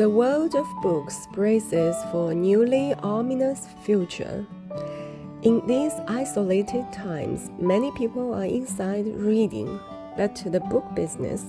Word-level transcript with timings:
The 0.00 0.08
world 0.08 0.54
of 0.54 0.66
books 0.80 1.28
braces 1.30 1.94
for 2.10 2.32
a 2.32 2.34
newly 2.34 2.94
ominous 3.02 3.66
future. 3.84 4.46
In 5.42 5.66
these 5.66 5.92
isolated 6.08 6.90
times, 6.90 7.50
many 7.58 7.90
people 7.90 8.32
are 8.32 8.46
inside 8.46 9.06
reading, 9.08 9.78
but 10.16 10.42
the 10.46 10.60
book 10.60 10.86
business, 10.94 11.44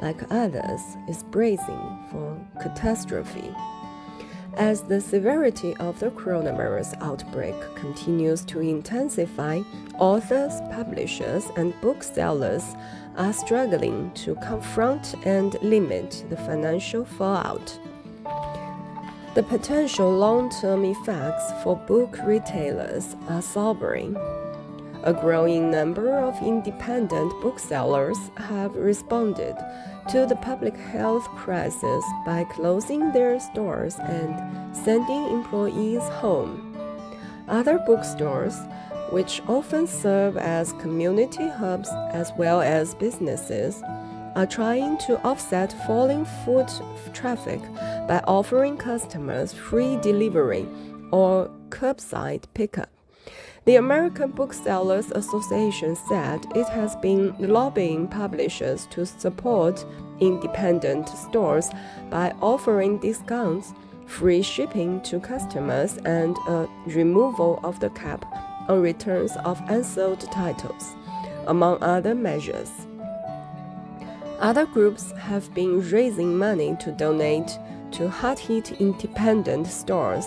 like 0.00 0.20
others, 0.32 0.80
is 1.08 1.22
bracing 1.22 2.08
for 2.10 2.36
catastrophe. 2.60 3.54
As 4.54 4.82
the 4.82 5.00
severity 5.00 5.76
of 5.76 6.00
the 6.00 6.10
coronavirus 6.10 7.00
outbreak 7.00 7.54
continues 7.76 8.44
to 8.46 8.58
intensify, 8.58 9.60
authors, 10.00 10.54
publishers, 10.72 11.44
and 11.56 11.72
booksellers 11.80 12.64
are 13.16 13.32
struggling 13.32 14.10
to 14.14 14.34
confront 14.42 15.14
and 15.24 15.54
limit 15.62 16.24
the 16.30 16.36
financial 16.36 17.04
fallout. 17.04 17.78
The 19.34 19.42
potential 19.42 20.12
long 20.12 20.50
term 20.50 20.84
effects 20.84 21.52
for 21.62 21.74
book 21.74 22.18
retailers 22.22 23.16
are 23.30 23.40
sobering. 23.40 24.14
A 25.04 25.14
growing 25.14 25.70
number 25.70 26.18
of 26.18 26.36
independent 26.42 27.32
booksellers 27.40 28.18
have 28.36 28.76
responded 28.76 29.56
to 30.10 30.26
the 30.26 30.36
public 30.36 30.76
health 30.76 31.24
crisis 31.28 32.04
by 32.26 32.44
closing 32.44 33.10
their 33.12 33.40
stores 33.40 33.96
and 34.00 34.76
sending 34.76 35.30
employees 35.30 36.02
home. 36.20 36.76
Other 37.48 37.78
bookstores, 37.86 38.58
which 39.12 39.40
often 39.48 39.86
serve 39.86 40.36
as 40.36 40.74
community 40.74 41.48
hubs 41.48 41.88
as 42.12 42.32
well 42.36 42.60
as 42.60 42.94
businesses, 42.96 43.82
are 44.34 44.46
trying 44.46 44.98
to 44.98 45.20
offset 45.22 45.72
falling 45.86 46.24
foot 46.44 46.70
traffic 47.12 47.60
by 48.08 48.22
offering 48.26 48.76
customers 48.76 49.52
free 49.52 49.96
delivery 49.98 50.66
or 51.10 51.50
curbside 51.70 52.44
pickup. 52.54 52.88
The 53.64 53.76
American 53.76 54.32
Booksellers 54.32 55.12
Association 55.12 55.94
said 56.08 56.46
it 56.56 56.68
has 56.70 56.96
been 56.96 57.34
lobbying 57.38 58.08
publishers 58.08 58.86
to 58.86 59.06
support 59.06 59.84
independent 60.18 61.08
stores 61.08 61.70
by 62.10 62.34
offering 62.40 62.98
discounts, 62.98 63.72
free 64.06 64.42
shipping 64.42 65.00
to 65.02 65.20
customers, 65.20 65.98
and 65.98 66.36
a 66.48 66.68
removal 66.86 67.60
of 67.62 67.78
the 67.78 67.90
cap 67.90 68.24
on 68.68 68.82
returns 68.82 69.36
of 69.44 69.62
unsold 69.68 70.20
titles, 70.32 70.96
among 71.46 71.80
other 71.82 72.16
measures. 72.16 72.70
Other 74.42 74.66
groups 74.66 75.12
have 75.12 75.54
been 75.54 75.88
raising 75.90 76.36
money 76.36 76.76
to 76.80 76.90
donate 76.90 77.56
to 77.92 78.08
hard 78.08 78.40
hit 78.40 78.72
independent 78.80 79.68
stores. 79.68 80.26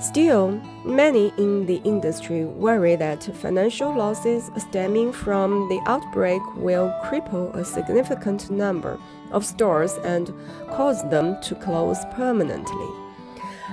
Still, 0.00 0.52
many 0.84 1.32
in 1.36 1.66
the 1.66 1.82
industry 1.82 2.44
worry 2.44 2.94
that 2.94 3.24
financial 3.34 3.92
losses 3.92 4.52
stemming 4.56 5.12
from 5.12 5.68
the 5.68 5.80
outbreak 5.86 6.40
will 6.54 6.94
cripple 7.06 7.52
a 7.56 7.64
significant 7.64 8.50
number 8.50 9.00
of 9.32 9.44
stores 9.44 9.94
and 10.04 10.32
cause 10.70 11.02
them 11.10 11.42
to 11.42 11.56
close 11.56 11.98
permanently. 12.12 12.88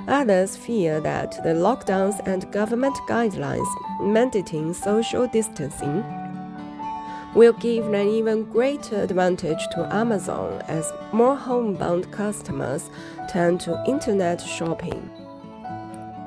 Others 0.07 0.57
fear 0.57 0.99
that 1.01 1.33
the 1.43 1.53
lockdowns 1.53 2.19
and 2.25 2.51
government 2.51 2.97
guidelines 3.07 3.67
mandating 3.99 4.73
social 4.73 5.27
distancing 5.27 6.03
will 7.35 7.53
give 7.53 7.85
an 7.93 8.07
even 8.07 8.43
greater 8.45 9.01
advantage 9.01 9.67
to 9.73 9.93
Amazon 9.93 10.61
as 10.67 10.91
more 11.11 11.35
homebound 11.35 12.11
customers 12.11 12.89
turn 13.29 13.57
to 13.59 13.83
internet 13.85 14.41
shopping. 14.41 15.09